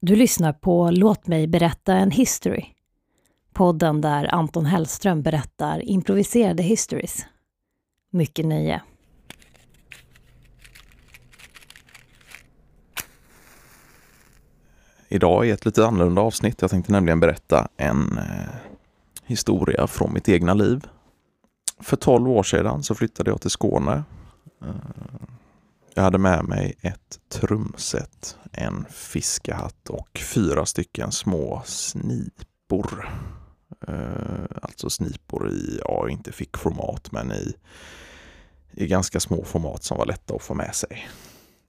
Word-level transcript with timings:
Du 0.00 0.16
lyssnar 0.16 0.52
på 0.52 0.90
Låt 0.90 1.26
mig 1.26 1.46
berätta 1.46 1.94
en 1.94 2.10
history. 2.10 2.64
Podden 3.52 4.00
där 4.00 4.34
Anton 4.34 4.66
Hellström 4.66 5.22
berättar 5.22 5.88
improviserade 5.88 6.62
histories. 6.62 7.26
Mycket 8.10 8.46
nöje. 8.46 8.82
Idag 15.08 15.48
är 15.48 15.54
ett 15.54 15.64
lite 15.64 15.86
annorlunda 15.86 16.22
avsnitt. 16.22 16.62
Jag 16.62 16.70
tänkte 16.70 16.92
nämligen 16.92 17.20
berätta 17.20 17.68
en 17.76 18.18
eh, 18.18 18.54
historia 19.24 19.86
från 19.86 20.12
mitt 20.12 20.28
egna 20.28 20.54
liv. 20.54 20.86
För 21.80 21.96
12 21.96 22.28
år 22.30 22.42
sedan 22.42 22.82
så 22.82 22.94
flyttade 22.94 23.30
jag 23.30 23.40
till 23.40 23.50
Skåne. 23.50 24.02
Eh, 24.62 24.68
jag 25.96 26.02
hade 26.02 26.18
med 26.18 26.44
mig 26.44 26.74
ett 26.80 27.20
trumset, 27.28 28.38
en 28.52 28.86
fiskehatt 28.90 29.90
och 29.90 30.18
fyra 30.18 30.66
stycken 30.66 31.12
små 31.12 31.62
snipor. 31.64 33.08
Eh, 33.88 34.44
alltså 34.62 34.90
snipor 34.90 35.50
i, 35.50 35.80
ja 35.84 36.08
inte 36.08 36.32
fickformat 36.32 37.12
men 37.12 37.32
i, 37.32 37.54
i 38.72 38.86
ganska 38.86 39.20
små 39.20 39.44
format 39.44 39.84
som 39.84 39.98
var 39.98 40.06
lätta 40.06 40.34
att 40.34 40.42
få 40.42 40.54
med 40.54 40.74
sig. 40.74 41.08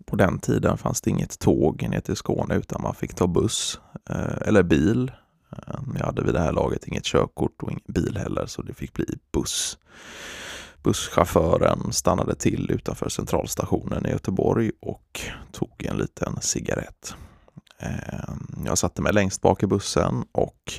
På 0.05 0.15
den 0.15 0.39
tiden 0.39 0.77
fanns 0.77 1.01
det 1.01 1.09
inget 1.09 1.39
tåg 1.39 1.89
ner 1.89 2.01
till 2.01 2.15
Skåne 2.15 2.55
utan 2.55 2.81
man 2.81 2.95
fick 2.95 3.13
ta 3.13 3.27
buss 3.27 3.79
eh, 4.09 4.47
eller 4.47 4.63
bil. 4.63 5.11
Eh, 5.51 5.79
jag 5.97 6.05
hade 6.05 6.23
vid 6.23 6.33
det 6.33 6.41
här 6.41 6.53
laget 6.53 6.87
inget 6.87 7.05
körkort 7.05 7.63
och 7.63 7.71
ingen 7.71 7.83
bil 7.87 8.17
heller 8.17 8.45
så 8.45 8.61
det 8.61 8.73
fick 8.73 8.93
bli 8.93 9.05
buss. 9.31 9.77
Busschauffören 10.87 11.93
stannade 11.93 12.35
till 12.35 12.71
utanför 12.71 13.09
centralstationen 13.09 14.05
i 14.05 14.09
Göteborg 14.09 14.71
och 14.79 15.21
tog 15.51 15.85
en 15.85 15.97
liten 15.97 16.41
cigarett. 16.41 17.15
Ehm, 17.79 18.65
jag 18.65 18.77
satte 18.77 19.01
mig 19.01 19.13
längst 19.13 19.41
bak 19.41 19.63
i 19.63 19.67
bussen 19.67 20.25
och 20.31 20.73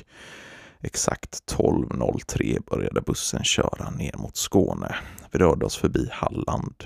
exakt 0.79 1.53
12.03 1.53 2.59
började 2.69 3.01
bussen 3.01 3.43
köra 3.43 3.89
ner 3.89 4.17
mot 4.17 4.37
Skåne. 4.37 4.95
Vi 5.31 5.39
rörde 5.39 5.65
oss 5.65 5.77
förbi 5.77 6.09
Halland, 6.11 6.83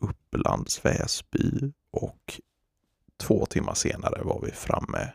Upplands 0.00 0.84
Väsby 0.84 1.72
och 1.92 2.40
två 3.20 3.46
timmar 3.46 3.74
senare 3.74 4.22
var 4.24 4.40
vi 4.44 4.52
framme 4.52 5.12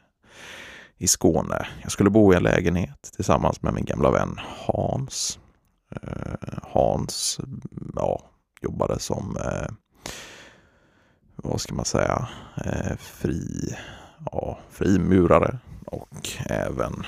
i 0.98 1.08
Skåne. 1.08 1.68
Jag 1.82 1.92
skulle 1.92 2.10
bo 2.10 2.34
i 2.34 2.38
en 2.38 2.44
lägenhet 2.44 3.12
tillsammans 3.16 3.62
med 3.62 3.74
min 3.74 3.86
gamla 3.86 4.12
vän 4.12 4.40
Hans. 4.66 5.40
Ehm, 5.92 6.31
Hans 6.72 7.40
ja, 7.96 8.22
jobbade 8.62 9.00
som, 9.00 9.38
eh, 9.38 9.72
vad 11.36 11.62
ska 11.62 11.76
man 11.76 11.86
säga, 11.86 12.30
eh, 12.66 12.98
fri, 12.98 13.76
ja, 14.32 14.60
frimurare 14.70 15.60
och 15.86 16.30
även 16.46 17.06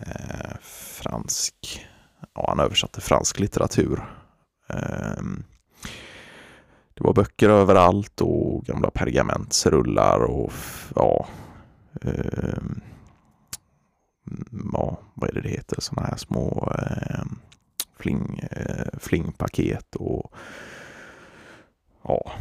eh, 0.00 0.56
fransk, 0.62 1.86
ja, 2.34 2.44
han 2.48 2.60
översatte 2.60 3.00
fransk 3.00 3.40
litteratur. 3.40 4.04
Ehm, 4.68 5.44
det 6.94 7.04
var 7.04 7.12
böcker 7.12 7.48
överallt 7.48 8.20
och 8.20 8.64
gamla 8.64 8.90
pergamentsrullar 8.90 10.24
och 10.24 10.52
ja, 10.94 11.26
eh, 12.00 12.62
ja, 14.72 14.98
vad 15.14 15.30
är 15.30 15.34
det 15.34 15.40
det 15.40 15.48
heter, 15.48 15.80
sådana 15.80 16.08
här 16.08 16.16
små 16.16 16.72
eh, 16.78 17.24
fling, 18.02 18.48
eh, 18.50 18.98
flingpaket 18.98 19.96
och 19.96 20.34
ja. 22.04 22.32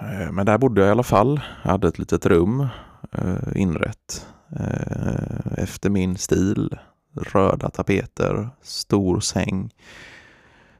Eh, 0.00 0.32
men 0.32 0.46
där 0.46 0.58
bodde 0.58 0.80
jag 0.80 0.88
i 0.88 0.90
alla 0.90 1.02
fall. 1.02 1.40
Jag 1.64 1.70
hade 1.70 1.88
ett 1.88 1.98
litet 1.98 2.26
rum 2.26 2.66
eh, 3.12 3.36
inrett 3.54 4.26
eh, 4.56 5.58
efter 5.58 5.90
min 5.90 6.16
stil. 6.16 6.78
Röda 7.12 7.70
tapeter, 7.70 8.48
stor 8.62 9.20
säng, 9.20 9.74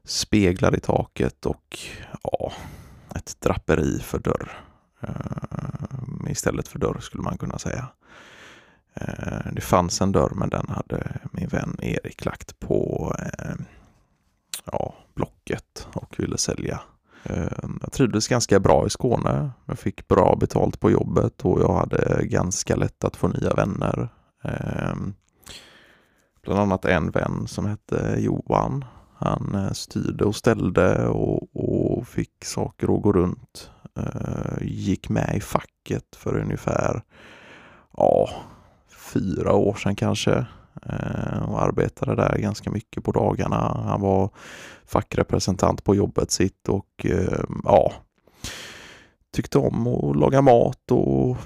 speglar 0.04 0.76
i 0.76 0.80
taket 0.80 1.46
och 1.46 1.78
ja, 2.22 2.52
ett 3.14 3.40
draperi 3.40 3.98
för 3.98 4.18
dörr. 4.18 4.50
Eh, 5.00 6.30
istället 6.30 6.68
för 6.68 6.78
dörr 6.78 6.98
skulle 7.00 7.22
man 7.22 7.38
kunna 7.38 7.58
säga. 7.58 7.88
Eh, 9.00 9.52
det 9.52 9.60
fanns 9.60 10.00
en 10.00 10.12
dörr 10.12 10.32
men 10.34 10.48
den 10.48 10.68
hade 10.68 11.20
min 11.30 11.48
vän 11.48 11.76
Erik 11.82 12.24
lagt 12.24 12.58
på 12.58 13.12
eh, 13.18 13.54
ja, 14.64 14.94
Blocket 15.14 15.88
och 15.92 16.14
ville 16.18 16.38
sälja. 16.38 16.80
Eh, 17.22 17.68
jag 17.82 17.92
trivdes 17.92 18.28
ganska 18.28 18.60
bra 18.60 18.86
i 18.86 18.90
Skåne. 18.90 19.50
Jag 19.66 19.78
fick 19.78 20.08
bra 20.08 20.36
betalt 20.40 20.80
på 20.80 20.90
jobbet 20.90 21.44
och 21.44 21.60
jag 21.60 21.74
hade 21.74 22.26
ganska 22.26 22.76
lätt 22.76 23.04
att 23.04 23.16
få 23.16 23.28
nya 23.28 23.54
vänner. 23.54 24.08
Bland 26.42 26.60
annat 26.60 26.84
en 26.84 27.10
vän 27.10 27.46
som 27.46 27.66
hette 27.66 28.16
Johan 28.18 28.84
han 29.18 29.74
styrde 29.74 30.24
och 30.24 30.36
ställde 30.36 31.06
och, 31.06 31.56
och 31.56 32.08
fick 32.08 32.44
saker 32.44 32.96
att 32.96 33.02
gå 33.02 33.12
runt. 33.12 33.70
Gick 34.60 35.08
med 35.08 35.36
i 35.36 35.40
facket 35.40 36.16
för 36.16 36.36
ungefär 36.36 37.02
ja, 37.96 38.28
fyra 39.12 39.52
år 39.54 39.74
sedan 39.74 39.96
kanske. 39.96 40.46
Eh, 40.82 41.42
och 41.48 41.62
arbetade 41.62 42.14
där 42.14 42.38
ganska 42.38 42.70
mycket 42.70 43.04
på 43.04 43.12
dagarna. 43.12 43.82
Han 43.86 44.00
var 44.00 44.30
fackrepresentant 44.86 45.84
på 45.84 45.94
jobbet 45.94 46.30
sitt 46.30 46.68
och 46.68 47.06
eh, 47.06 47.40
ja, 47.64 47.92
tyckte 49.32 49.58
om 49.58 49.86
att 49.86 50.16
laga 50.16 50.42
mat 50.42 50.90
och 50.90 51.36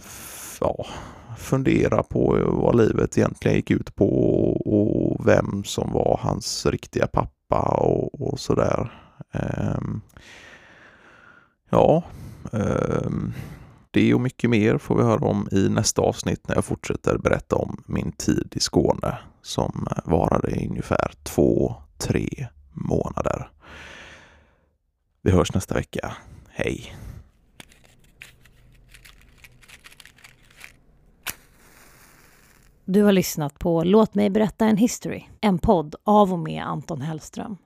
ja, 0.60 0.86
fundera 1.38 2.02
på 2.02 2.38
vad 2.46 2.76
livet 2.76 3.18
egentligen 3.18 3.56
gick 3.56 3.70
ut 3.70 3.94
på 3.94 4.08
och 4.52 5.26
vem 5.26 5.64
som 5.64 5.92
var 5.92 6.20
hans 6.22 6.66
riktiga 6.66 7.06
pappa 7.06 7.60
och, 7.60 8.20
och 8.20 8.40
sådär. 8.40 8.92
Ehm, 9.32 10.00
ja, 11.70 12.02
ehm, 12.52 13.32
det 13.90 14.14
och 14.14 14.20
mycket 14.20 14.50
mer 14.50 14.78
får 14.78 14.96
vi 14.96 15.02
höra 15.02 15.26
om 15.26 15.48
i 15.52 15.68
nästa 15.68 16.02
avsnitt 16.02 16.48
när 16.48 16.54
jag 16.54 16.64
fortsätter 16.64 17.18
berätta 17.18 17.56
om 17.56 17.82
min 17.86 18.12
tid 18.12 18.52
i 18.56 18.60
Skåne 18.60 19.18
som 19.42 19.88
eh, 19.90 20.10
varade 20.10 20.50
i 20.50 20.68
ungefär 20.68 21.12
två, 21.22 21.74
tre 21.98 22.46
månader. 22.72 23.50
Vi 25.22 25.30
hörs 25.30 25.54
nästa 25.54 25.74
vecka. 25.74 26.16
Hej! 26.48 26.96
Du 32.84 33.02
har 33.02 33.12
lyssnat 33.12 33.58
på 33.58 33.84
Låt 33.84 34.14
mig 34.14 34.30
berätta 34.30 34.66
en 34.66 34.76
history, 34.76 35.24
en 35.40 35.58
podd 35.58 35.94
av 36.04 36.32
och 36.32 36.38
med 36.38 36.64
Anton 36.64 37.00
Hellström. 37.00 37.56